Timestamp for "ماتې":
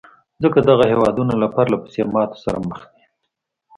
2.13-2.37